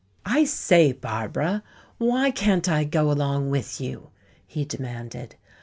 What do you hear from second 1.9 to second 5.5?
why can't I go along with you?" he demanded.